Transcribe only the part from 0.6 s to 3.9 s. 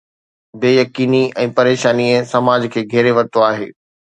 بي يقيني ۽ پريشانيءَ سماج کي گهيري ورتو آهي.